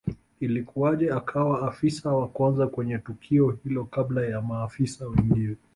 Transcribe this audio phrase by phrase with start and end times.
[0.39, 3.53] Ilikuwaje akawa Afisa wa kwanza kuwa kwenye tukio
[3.91, 5.55] kabla ya maafisa wengine